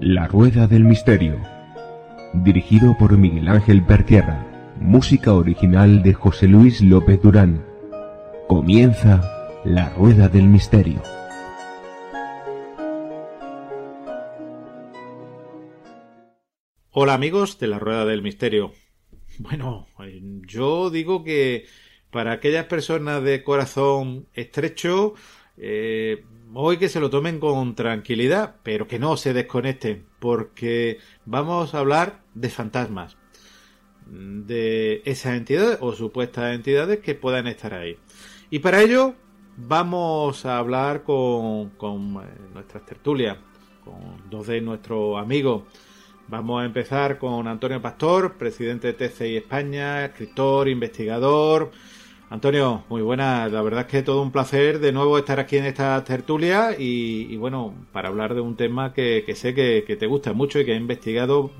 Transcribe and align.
La 0.00 0.26
Rueda 0.26 0.66
del 0.66 0.82
Misterio. 0.84 1.40
Dirigido 2.32 2.96
por 2.98 3.16
Miguel 3.16 3.46
Ángel 3.48 3.84
Pertierra. 3.84 4.44
Música 4.80 5.32
original 5.32 6.02
de 6.02 6.14
José 6.14 6.48
Luis 6.48 6.80
López 6.80 7.22
Durán. 7.22 7.64
Comienza 8.48 9.60
La 9.64 9.90
Rueda 9.90 10.28
del 10.28 10.48
Misterio. 10.48 11.00
Hola 16.90 17.14
amigos 17.14 17.58
de 17.60 17.68
La 17.68 17.78
Rueda 17.78 18.04
del 18.06 18.22
Misterio. 18.22 18.72
Bueno, 19.38 19.86
yo 20.46 20.90
digo 20.90 21.24
que 21.24 21.66
para 22.14 22.30
aquellas 22.30 22.66
personas 22.66 23.24
de 23.24 23.42
corazón 23.42 24.28
estrecho, 24.34 25.14
eh, 25.56 26.24
hoy 26.54 26.76
que 26.76 26.88
se 26.88 27.00
lo 27.00 27.10
tomen 27.10 27.40
con 27.40 27.74
tranquilidad, 27.74 28.54
pero 28.62 28.86
que 28.86 29.00
no 29.00 29.16
se 29.16 29.32
desconecten, 29.32 30.06
porque 30.20 30.98
vamos 31.24 31.74
a 31.74 31.80
hablar 31.80 32.20
de 32.34 32.50
fantasmas, 32.50 33.16
de 34.06 35.02
esas 35.04 35.34
entidades 35.34 35.78
o 35.80 35.92
supuestas 35.92 36.54
entidades 36.54 37.00
que 37.00 37.16
puedan 37.16 37.48
estar 37.48 37.74
ahí. 37.74 37.98
Y 38.48 38.60
para 38.60 38.80
ello 38.80 39.16
vamos 39.56 40.46
a 40.46 40.58
hablar 40.58 41.02
con, 41.02 41.70
con 41.70 42.22
eh, 42.22 42.28
nuestras 42.54 42.86
tertulias, 42.86 43.38
con 43.84 44.30
dos 44.30 44.46
de 44.46 44.60
nuestros 44.60 45.18
amigos. 45.20 45.64
Vamos 46.28 46.62
a 46.62 46.64
empezar 46.64 47.18
con 47.18 47.48
Antonio 47.48 47.82
Pastor, 47.82 48.34
presidente 48.38 48.92
de 48.92 49.08
TCI 49.08 49.38
España, 49.38 50.04
escritor, 50.04 50.68
investigador, 50.68 51.72
Antonio, 52.34 52.82
muy 52.88 53.00
buenas. 53.00 53.52
La 53.52 53.62
verdad 53.62 53.82
es 53.82 53.86
que 53.86 54.02
todo 54.02 54.20
un 54.20 54.32
placer 54.32 54.80
de 54.80 54.90
nuevo 54.90 55.16
estar 55.18 55.38
aquí 55.38 55.56
en 55.56 55.66
esta 55.66 56.02
tertulia 56.02 56.74
y, 56.76 57.36
bueno, 57.36 57.72
para 57.92 58.08
hablar 58.08 58.34
de 58.34 58.40
un 58.40 58.56
tema 58.56 58.92
que, 58.92 59.22
sé 59.36 59.54
que, 59.54 59.82
te 59.96 60.06
gusta 60.08 60.32
mucho 60.32 60.58
y 60.58 60.64
que 60.64 60.72
he 60.72 60.76
investigado 60.76 61.52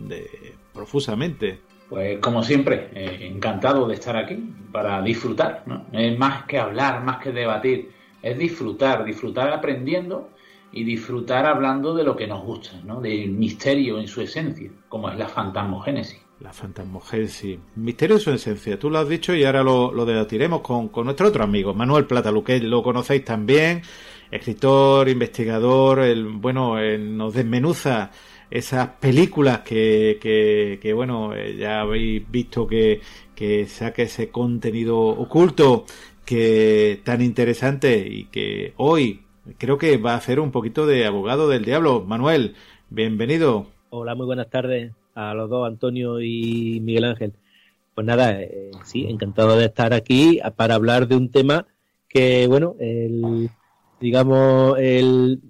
profusamente. 0.72 1.60
Pues 1.88 2.18
como 2.18 2.42
siempre, 2.42 2.90
eh, 2.92 3.18
encantado 3.20 3.86
de 3.86 3.94
estar 3.94 4.16
aquí 4.16 4.36
para 4.72 5.00
disfrutar. 5.00 5.62
¿no? 5.64 5.86
Es 5.92 6.18
más 6.18 6.44
que 6.46 6.58
hablar, 6.58 7.04
más 7.04 7.18
que 7.22 7.30
debatir, 7.30 7.92
es 8.20 8.36
disfrutar, 8.36 9.04
disfrutar 9.04 9.52
aprendiendo 9.52 10.30
y 10.72 10.82
disfrutar 10.82 11.46
hablando 11.46 11.94
de 11.94 12.02
lo 12.02 12.16
que 12.16 12.26
nos 12.26 12.42
gusta, 12.42 12.80
¿no? 12.84 13.00
del 13.00 13.30
misterio 13.30 14.00
en 14.00 14.08
su 14.08 14.22
esencia, 14.22 14.72
como 14.88 15.08
es 15.08 15.16
la 15.16 15.28
fantasmogénesis. 15.28 16.23
La 16.40 16.52
fantasmogénesis. 16.52 17.58
Misterio 17.76 18.18
en 18.26 18.34
esencia. 18.34 18.78
Tú 18.78 18.90
lo 18.90 18.98
has 18.98 19.08
dicho 19.08 19.34
y 19.34 19.44
ahora 19.44 19.62
lo, 19.62 19.92
lo 19.92 20.04
debatiremos 20.04 20.60
con, 20.62 20.90
nuestro 21.04 21.28
otro 21.28 21.44
amigo, 21.44 21.74
Manuel 21.74 22.06
Plata, 22.06 22.32
que 22.44 22.60
lo 22.60 22.82
conocéis 22.82 23.24
también, 23.24 23.82
escritor, 24.30 25.08
investigador, 25.08 26.00
el, 26.00 26.26
bueno, 26.26 26.76
nos 26.98 27.34
desmenuza 27.34 28.10
esas 28.50 28.88
películas 29.00 29.60
que, 29.60 30.18
que, 30.80 30.92
bueno, 30.92 31.34
eh, 31.34 31.56
ya 31.56 31.80
habéis 31.80 32.28
visto 32.30 32.66
que, 32.66 33.00
que 33.34 33.66
saca 33.66 34.02
ese 34.02 34.28
contenido 34.30 34.98
oculto 34.98 35.86
que 36.24 37.00
tan 37.04 37.22
interesante 37.22 38.06
y 38.08 38.24
que 38.24 38.74
hoy 38.76 39.22
creo 39.58 39.78
que 39.78 39.96
va 39.98 40.14
a 40.14 40.16
hacer 40.16 40.40
un 40.40 40.50
poquito 40.50 40.86
de 40.86 41.06
abogado 41.06 41.48
del 41.48 41.64
diablo. 41.64 42.04
Manuel, 42.04 42.54
bienvenido. 42.90 43.66
Hola, 43.90 44.14
muy 44.14 44.26
buenas 44.26 44.50
tardes 44.50 44.92
a 45.14 45.34
los 45.34 45.48
dos, 45.50 45.66
Antonio 45.66 46.20
y 46.20 46.80
Miguel 46.80 47.04
Ángel. 47.04 47.32
Pues 47.94 48.06
nada, 48.06 48.40
eh, 48.40 48.70
sí, 48.84 49.06
encantado 49.08 49.56
de 49.56 49.66
estar 49.66 49.92
aquí 49.92 50.40
para 50.56 50.74
hablar 50.74 51.06
de 51.08 51.16
un 51.16 51.30
tema 51.30 51.66
que, 52.08 52.46
bueno, 52.46 52.76
el, 52.80 53.50
digamos, 54.00 54.78
el 54.78 55.40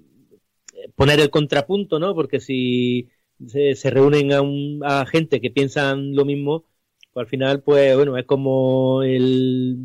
poner 0.95 1.19
el 1.19 1.29
contrapunto, 1.29 1.99
¿no? 1.99 2.13
Porque 2.13 2.39
si 2.39 3.09
se, 3.47 3.89
reúnen 3.89 4.31
a, 4.31 5.01
a 5.01 5.05
gente 5.05 5.41
que 5.41 5.51
piensan 5.51 6.15
lo 6.15 6.25
mismo, 6.25 6.65
pues 7.13 7.25
al 7.25 7.29
final, 7.29 7.61
pues 7.61 7.95
bueno, 7.95 8.17
es 8.17 8.25
como 8.25 9.01
el 9.03 9.77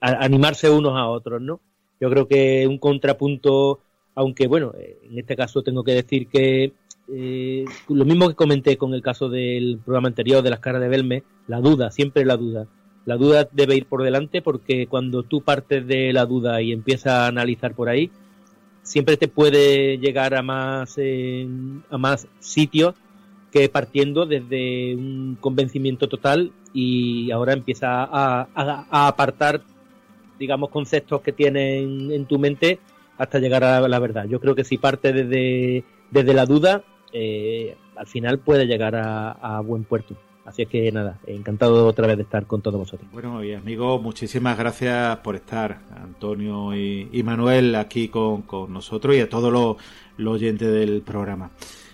animarse 0.00 0.70
unos 0.70 0.94
a 0.96 1.08
otros, 1.08 1.40
¿no? 1.40 1.60
Yo 2.00 2.10
creo 2.10 2.26
que 2.26 2.66
un 2.66 2.78
contrapunto, 2.78 3.80
aunque 4.14 4.48
bueno, 4.48 4.72
en 4.76 5.18
este 5.18 5.36
caso 5.36 5.62
tengo 5.62 5.84
que 5.84 5.92
decir 5.92 6.26
que 6.26 6.72
eh, 7.14 7.64
lo 7.88 8.04
mismo 8.04 8.28
que 8.28 8.34
comenté 8.34 8.78
con 8.78 8.94
el 8.94 9.02
caso 9.02 9.28
del 9.28 9.78
programa 9.84 10.08
anterior 10.08 10.42
de 10.42 10.50
las 10.50 10.60
caras 10.60 10.80
de 10.80 10.88
Belme, 10.88 11.22
la 11.46 11.60
duda, 11.60 11.90
siempre 11.90 12.24
la 12.24 12.36
duda. 12.36 12.66
La 13.04 13.16
duda 13.16 13.48
debe 13.52 13.76
ir 13.76 13.86
por 13.86 14.02
delante 14.02 14.40
porque 14.40 14.86
cuando 14.86 15.22
tú 15.22 15.42
partes 15.42 15.86
de 15.86 16.12
la 16.12 16.24
duda 16.24 16.62
y 16.62 16.72
empiezas 16.72 17.12
a 17.12 17.26
analizar 17.26 17.74
por 17.74 17.88
ahí, 17.88 18.10
siempre 18.82 19.16
te 19.16 19.28
puede 19.28 19.98
llegar 19.98 20.34
a 20.34 20.42
más, 20.42 20.96
a 20.98 21.98
más 21.98 22.28
sitios 22.38 22.94
que 23.50 23.68
partiendo 23.68 24.24
desde 24.24 24.94
un 24.96 25.36
convencimiento 25.38 26.08
total 26.08 26.52
y 26.72 27.30
ahora 27.30 27.52
empieza 27.52 28.04
a, 28.04 28.48
a, 28.54 29.08
apartar, 29.08 29.60
digamos, 30.38 30.70
conceptos 30.70 31.20
que 31.20 31.32
tienen 31.32 32.10
en 32.10 32.24
tu 32.24 32.38
mente 32.38 32.78
hasta 33.18 33.38
llegar 33.38 33.62
a 33.64 33.86
la 33.86 33.98
verdad. 33.98 34.24
Yo 34.26 34.40
creo 34.40 34.54
que 34.54 34.64
si 34.64 34.78
parte 34.78 35.12
desde, 35.12 35.84
desde 36.10 36.32
la 36.32 36.46
duda, 36.46 36.82
eh, 37.12 37.76
al 37.96 38.06
final 38.06 38.38
puede 38.38 38.66
llegar 38.66 38.94
a, 38.96 39.60
buen 39.60 39.84
puerto. 39.84 40.16
Así 40.44 40.62
es 40.62 40.68
que 40.68 40.90
nada, 40.90 41.20
encantado 41.26 41.86
otra 41.86 42.08
vez 42.08 42.16
de 42.16 42.24
estar 42.24 42.46
con 42.46 42.62
todos 42.62 42.80
vosotros. 42.80 43.08
Bueno, 43.12 43.44
y 43.44 43.52
amigos, 43.54 44.02
muchísimas 44.02 44.58
gracias 44.58 45.18
por 45.18 45.36
estar, 45.36 45.78
Antonio 45.94 46.74
y, 46.74 47.22
Manuel, 47.22 47.76
aquí 47.76 48.08
con, 48.08 48.44
nosotros 48.68 49.14
y 49.14 49.20
a 49.20 49.28
todos 49.28 49.52
los, 49.52 49.76
oyentes 50.28 50.72
del 50.72 51.02
programa. 51.02 51.52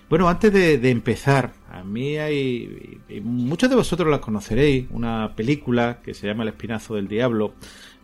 Bueno, 0.09 0.27
antes 0.27 0.51
de, 0.51 0.89
empezar, 0.89 1.53
a 1.71 1.83
mí 1.83 2.17
hay, 2.17 2.99
muchos 3.21 3.69
de 3.69 3.75
vosotros 3.75 4.09
la 4.09 4.19
conoceréis, 4.19 4.87
una 4.89 5.33
película 5.35 5.99
que 6.03 6.15
se 6.15 6.25
llama 6.25 6.41
El 6.41 6.49
Espinazo 6.49 6.95
del 6.95 7.07
Diablo, 7.07 7.53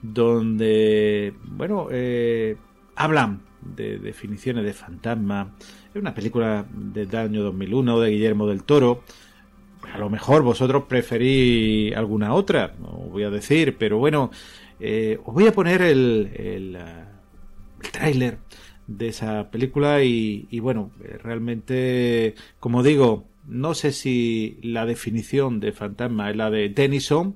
donde, 0.04 1.34
bueno, 1.44 1.88
eh, 1.90 2.56
hablan 2.96 3.42
de 3.66 3.98
definiciones 3.98 4.64
de 4.64 4.74
fantasma, 4.74 5.56
es 5.94 5.96
una 5.96 6.14
película 6.14 6.66
del 6.72 7.16
año 7.16 7.44
2001 7.44 8.00
de 8.00 8.12
Guillermo 8.12 8.48
del 8.48 8.64
Toro. 8.64 9.04
A 9.94 9.98
lo 9.98 10.10
mejor 10.10 10.42
vosotros 10.44 10.86
preferís 10.88 11.96
alguna 11.96 12.34
otra, 12.34 12.74
no 12.80 12.88
voy 12.88 13.24
a 13.24 13.30
decir, 13.30 13.78
pero 13.78 13.98
bueno, 13.98 14.32
eh, 14.80 15.20
os 15.24 15.34
voy 15.34 15.48
a 15.48 15.54
poner 15.54 15.82
el, 15.82 16.32
el, 16.36 16.76
uh, 16.76 17.90
tráiler 17.92 18.40
de 18.88 19.08
esa 19.08 19.50
película 19.50 20.04
y, 20.04 20.60
bueno, 20.60 20.92
realmente, 21.24 22.36
como 22.60 22.84
digo, 22.84 23.28
no 23.48 23.74
sé 23.74 23.92
si 23.92 24.60
la 24.62 24.86
definición 24.86 25.60
de 25.60 25.72
fantasma 25.72 26.30
es 26.30 26.36
la 26.36 26.50
de 26.50 26.70
Denison, 26.70 27.36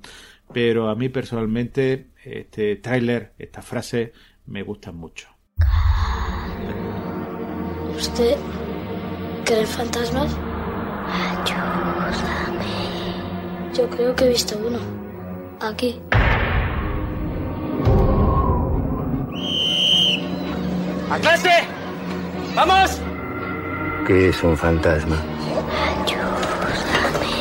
pero 0.53 0.89
a 0.89 0.95
mí 0.95 1.09
personalmente 1.09 2.07
este 2.23 2.75
tráiler, 2.75 3.33
esta 3.39 3.61
frase, 3.61 4.13
me 4.45 4.63
gusta 4.63 4.91
mucho. 4.91 5.28
¿Usted 7.99 8.37
cree 9.43 9.59
en 9.59 9.67
fantasmas? 9.67 10.31
Ayúdame. 11.43 12.63
Yo 13.73 13.89
creo 13.89 14.15
que 14.15 14.23
he 14.23 14.29
visto 14.29 14.57
uno. 14.65 14.79
Aquí. 15.59 15.99
¡A 21.11 21.19
clase! 21.19 21.49
¡Vamos! 22.55 23.01
¿Qué 24.07 24.29
es 24.29 24.43
un 24.43 24.55
fantasma? 24.55 25.17
Ayúdame. 26.05 27.33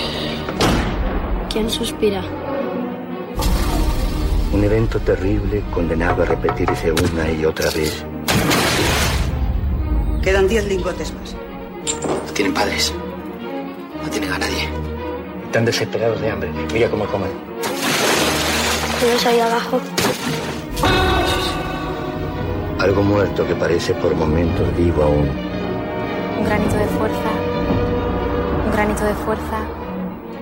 ¿Quién 1.48 1.70
suspira? 1.70 2.24
Un 4.52 4.64
evento 4.64 4.98
terrible 4.98 5.62
condenado 5.72 6.24
a 6.24 6.26
repetirse 6.26 6.90
una 6.90 7.30
y 7.30 7.44
otra 7.44 7.70
vez. 7.70 8.04
Quedan 10.28 10.46
diez 10.46 10.66
lingotes 10.66 11.10
más. 11.14 11.34
No 12.04 12.32
tienen 12.34 12.52
padres. 12.52 12.92
No 14.04 14.10
tienen 14.10 14.30
a 14.30 14.36
nadie. 14.36 14.68
Están 15.46 15.64
desesperados 15.64 16.20
de 16.20 16.30
hambre. 16.30 16.50
Mira 16.70 16.90
cómo 16.90 17.06
comen. 17.06 17.30
¿Ves 19.00 19.24
ahí 19.24 19.40
abajo? 19.40 19.80
Algo 22.78 23.02
muerto 23.02 23.46
que 23.46 23.54
parece 23.54 23.94
por 23.94 24.14
momentos 24.14 24.76
vivo 24.76 25.04
aún. 25.04 25.30
Un 26.40 26.44
granito 26.44 26.76
de 26.76 26.86
fuerza. 26.88 27.30
Un 28.66 28.72
granito 28.72 29.04
de 29.06 29.14
fuerza. 29.14 29.58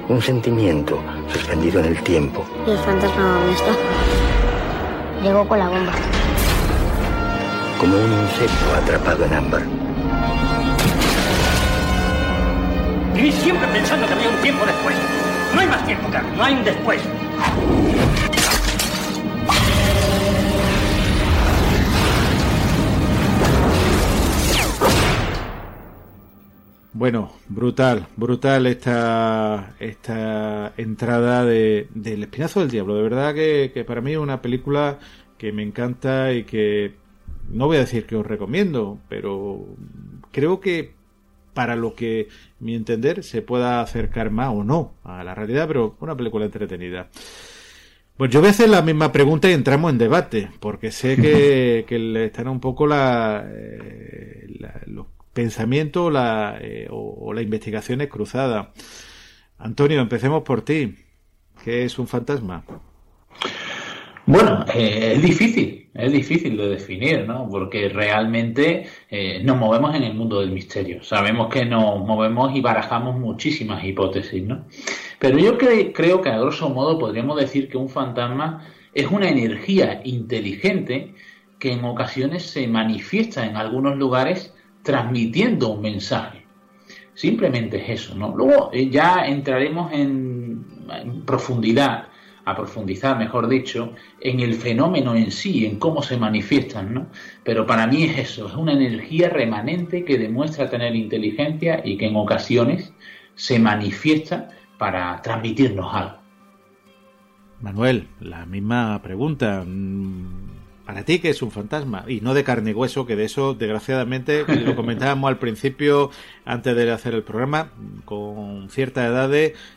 Un 0.08 0.20
sentimiento 0.20 0.98
suspendido 1.32 1.78
en 1.78 1.86
el 1.86 2.02
tiempo. 2.02 2.44
¿Y 2.66 2.72
el 2.72 2.78
fantasma 2.78 3.38
dónde 3.38 3.52
está? 3.52 3.72
Llegó 5.22 5.46
con 5.46 5.60
la 5.60 5.68
bomba 5.68 5.92
como 7.78 7.96
un 7.96 8.12
insecto 8.22 8.74
atrapado 8.74 9.24
en 9.24 9.34
ámbar. 9.34 9.62
Vivís 13.14 13.34
siempre 13.36 13.66
pensando 13.68 14.06
que 14.06 14.12
había 14.12 14.28
un 14.28 14.42
tiempo 14.42 14.64
después. 14.64 14.96
No 15.54 15.60
hay 15.60 15.66
más 15.66 15.86
tiempo, 15.86 16.08
Carlos, 16.10 16.36
no 16.36 16.44
hay 16.44 16.54
un 16.54 16.64
después. 16.64 17.00
Bueno, 26.92 27.30
brutal, 27.48 28.06
brutal 28.16 28.66
esta, 28.66 29.74
esta 29.78 30.72
entrada 30.78 31.44
de, 31.44 31.88
del 31.94 32.22
Espinazo 32.22 32.60
del 32.60 32.70
Diablo. 32.70 32.96
De 32.96 33.02
verdad 33.02 33.34
que, 33.34 33.70
que 33.74 33.84
para 33.84 34.00
mí 34.00 34.12
es 34.12 34.18
una 34.18 34.40
película 34.40 34.98
que 35.36 35.52
me 35.52 35.62
encanta 35.62 36.32
y 36.32 36.44
que 36.44 36.94
no 37.50 37.66
voy 37.66 37.76
a 37.76 37.80
decir 37.80 38.06
que 38.06 38.16
os 38.16 38.26
recomiendo, 38.26 38.98
pero 39.08 39.66
creo 40.32 40.60
que 40.60 40.94
para 41.54 41.74
lo 41.74 41.94
que 41.94 42.28
mi 42.60 42.74
entender 42.74 43.24
se 43.24 43.40
pueda 43.42 43.80
acercar 43.80 44.30
más 44.30 44.50
o 44.54 44.62
no 44.62 44.92
a 45.04 45.24
la 45.24 45.34
realidad, 45.34 45.66
pero 45.66 45.96
una 46.00 46.16
película 46.16 46.44
entretenida. 46.44 47.08
Pues 48.16 48.30
yo 48.30 48.40
voy 48.40 48.48
a 48.48 48.50
hacer 48.50 48.68
la 48.68 48.82
misma 48.82 49.12
pregunta 49.12 49.48
y 49.48 49.52
entramos 49.52 49.90
en 49.90 49.98
debate, 49.98 50.50
porque 50.60 50.90
sé 50.90 51.16
que, 51.16 51.84
que 51.88 51.98
le 51.98 52.26
están 52.26 52.48
un 52.48 52.60
poco 52.60 52.86
la, 52.86 53.46
eh, 53.48 54.46
la 54.58 54.80
los 54.86 55.06
pensamientos 55.32 56.10
la, 56.12 56.56
eh, 56.60 56.88
o, 56.90 57.26
o 57.26 57.32
las 57.34 57.44
investigaciones 57.44 58.08
cruzadas. 58.08 58.68
Antonio, 59.58 60.00
empecemos 60.00 60.42
por 60.42 60.62
ti. 60.62 60.96
¿Qué 61.64 61.84
es 61.84 61.98
un 61.98 62.06
fantasma? 62.06 62.64
Bueno, 64.26 64.64
eh, 64.74 65.12
es 65.14 65.22
difícil, 65.22 65.88
es 65.94 66.10
difícil 66.10 66.56
de 66.56 66.68
definir, 66.70 67.24
¿no? 67.28 67.48
Porque 67.48 67.88
realmente 67.88 68.84
eh, 69.08 69.40
nos 69.44 69.56
movemos 69.56 69.94
en 69.94 70.02
el 70.02 70.14
mundo 70.14 70.40
del 70.40 70.50
misterio. 70.50 71.00
Sabemos 71.04 71.48
que 71.48 71.64
nos 71.64 72.00
movemos 72.04 72.52
y 72.56 72.60
barajamos 72.60 73.16
muchísimas 73.16 73.84
hipótesis, 73.84 74.42
¿no? 74.42 74.64
Pero 75.20 75.38
yo 75.38 75.56
cre 75.56 75.92
creo 75.92 76.22
que 76.22 76.30
a 76.30 76.38
grosso 76.40 76.68
modo 76.70 76.98
podríamos 76.98 77.38
decir 77.38 77.68
que 77.68 77.78
un 77.78 77.88
fantasma 77.88 78.66
es 78.94 79.06
una 79.06 79.28
energía 79.28 80.00
inteligente 80.02 81.14
que 81.60 81.72
en 81.72 81.84
ocasiones 81.84 82.42
se 82.42 82.66
manifiesta 82.66 83.46
en 83.46 83.56
algunos 83.56 83.96
lugares 83.96 84.52
transmitiendo 84.82 85.68
un 85.68 85.82
mensaje. 85.82 86.44
Simplemente 87.14 87.76
es 87.76 88.00
eso, 88.00 88.16
¿no? 88.16 88.34
Luego 88.36 88.70
eh, 88.72 88.90
ya 88.90 89.24
entraremos 89.24 89.92
en, 89.92 90.66
en 90.90 91.24
profundidad 91.24 92.08
a 92.46 92.54
profundizar, 92.54 93.18
mejor 93.18 93.48
dicho, 93.48 93.92
en 94.20 94.40
el 94.40 94.54
fenómeno 94.54 95.16
en 95.16 95.32
sí, 95.32 95.66
en 95.66 95.78
cómo 95.78 96.00
se 96.00 96.16
manifiestan, 96.16 96.94
¿no? 96.94 97.06
Pero 97.42 97.66
para 97.66 97.88
mí 97.88 98.04
es 98.04 98.18
eso, 98.18 98.46
es 98.46 98.54
una 98.54 98.72
energía 98.72 99.28
remanente 99.28 100.04
que 100.04 100.16
demuestra 100.16 100.70
tener 100.70 100.94
inteligencia 100.94 101.82
y 101.84 101.98
que 101.98 102.06
en 102.06 102.16
ocasiones 102.16 102.92
se 103.34 103.58
manifiesta 103.58 104.48
para 104.78 105.20
transmitirnos 105.22 105.92
algo. 105.92 106.18
Manuel, 107.60 108.08
la 108.20 108.46
misma 108.46 109.02
pregunta. 109.02 109.64
¿Para 110.86 111.04
ti 111.04 111.18
qué 111.18 111.30
es 111.30 111.42
un 111.42 111.50
fantasma? 111.50 112.04
Y 112.06 112.20
no 112.20 112.32
de 112.32 112.44
carne 112.44 112.70
y 112.70 112.74
hueso, 112.74 113.06
que 113.06 113.16
de 113.16 113.24
eso, 113.24 113.54
desgraciadamente, 113.54 114.44
lo 114.64 114.76
comentábamos 114.76 115.28
al 115.28 115.38
principio, 115.38 116.10
antes 116.44 116.76
de 116.76 116.90
hacer 116.92 117.14
el 117.14 117.24
programa, 117.24 117.72
con 118.04 118.70
cierta 118.70 119.04
edad 119.04 119.26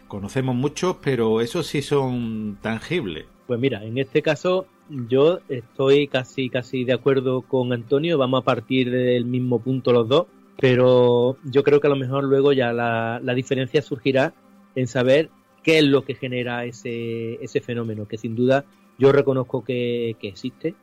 conocemos 0.07 0.55
muchos, 0.55 0.97
pero 1.01 1.41
esos 1.41 1.65
sí 1.65 1.81
son 1.81 2.59
tangibles. 2.61 3.25
Pues 3.47 3.59
mira, 3.59 3.83
en 3.83 3.97
este 3.97 4.21
caso 4.21 4.67
yo 5.07 5.39
estoy 5.49 6.07
casi 6.07 6.49
casi 6.49 6.83
de 6.83 6.93
acuerdo 6.93 7.41
con 7.41 7.73
Antonio, 7.73 8.19
vamos 8.19 8.41
a 8.41 8.45
partir 8.45 8.91
del 8.91 9.25
mismo 9.25 9.59
punto 9.59 9.91
los 9.91 10.07
dos, 10.07 10.27
pero 10.59 11.37
yo 11.43 11.63
creo 11.63 11.79
que 11.79 11.87
a 11.87 11.89
lo 11.89 11.95
mejor 11.95 12.23
luego 12.25 12.53
ya 12.53 12.71
la, 12.71 13.19
la 13.23 13.33
diferencia 13.33 13.81
surgirá 13.81 14.35
en 14.75 14.85
saber 14.85 15.31
qué 15.63 15.79
es 15.79 15.85
lo 15.85 16.03
que 16.03 16.13
genera 16.13 16.65
ese, 16.65 17.43
ese 17.43 17.61
fenómeno, 17.61 18.07
que 18.07 18.19
sin 18.19 18.35
duda 18.35 18.65
yo 18.99 19.11
reconozco 19.11 19.63
que, 19.63 20.15
que 20.19 20.27
existe, 20.27 20.75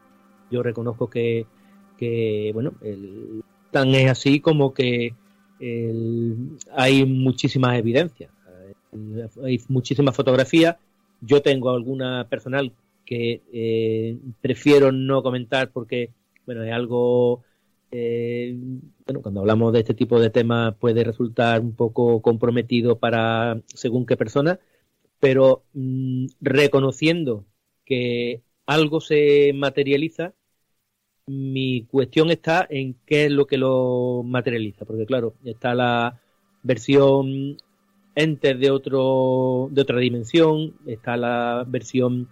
yo 0.50 0.62
reconozco 0.62 1.08
que, 1.08 1.46
bueno, 2.54 2.74
tan 3.70 3.94
es 3.94 4.10
así 4.10 4.40
como 4.40 4.72
que 4.74 5.14
hay 6.72 7.04
muchísimas 7.04 7.78
evidencias, 7.78 8.30
hay 9.42 9.60
muchísimas 9.68 10.14
fotografías. 10.14 10.76
Yo 11.20 11.40
tengo 11.40 11.70
alguna 11.70 12.26
personal 12.28 12.72
que 13.06 13.42
eh, 13.52 14.18
prefiero 14.40 14.92
no 14.92 15.22
comentar 15.22 15.70
porque, 15.70 16.10
bueno, 16.44 16.62
es 16.62 16.72
algo, 16.72 17.42
eh, 17.90 18.54
bueno, 19.06 19.22
cuando 19.22 19.40
hablamos 19.40 19.72
de 19.72 19.80
este 19.80 19.94
tipo 19.94 20.20
de 20.20 20.28
temas 20.30 20.74
puede 20.74 21.04
resultar 21.04 21.60
un 21.60 21.74
poco 21.74 22.20
comprometido 22.20 22.98
para 22.98 23.60
según 23.68 24.04
qué 24.04 24.16
persona, 24.16 24.58
pero 25.20 25.62
mmm, 25.72 26.26
reconociendo 26.40 27.46
que 27.84 28.42
algo 28.66 29.00
se 29.00 29.52
materializa, 29.54 30.34
mi 31.26 31.84
cuestión 31.86 32.30
está 32.30 32.66
en 32.70 32.94
qué 33.06 33.26
es 33.26 33.32
lo 33.32 33.46
que 33.46 33.58
lo 33.58 34.22
materializa, 34.24 34.84
porque 34.84 35.06
claro, 35.06 35.34
está 35.44 35.74
la 35.74 36.20
versión 36.62 37.56
entes 38.14 38.58
de 38.58 38.70
otro 38.70 39.68
de 39.70 39.82
otra 39.82 39.98
dimensión, 39.98 40.74
está 40.86 41.16
la 41.16 41.64
versión 41.66 42.28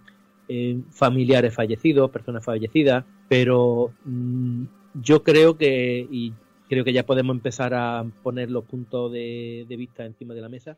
eh, 0.47 0.79
familiares 0.91 1.53
fallecidos, 1.53 2.11
personas 2.11 2.43
fallecidas, 2.45 3.05
pero 3.29 3.93
mmm, 4.05 4.65
yo 4.95 5.23
creo 5.23 5.57
que 5.57 6.07
y 6.11 6.33
creo 6.69 6.83
que 6.85 6.93
ya 6.93 7.05
podemos 7.05 7.35
empezar 7.35 7.73
a 7.73 8.05
poner 8.23 8.49
los 8.51 8.65
puntos 8.65 9.11
de 9.11 9.65
vista 9.77 10.05
encima 10.05 10.33
de 10.33 10.41
la 10.41 10.49
mesa. 10.49 10.77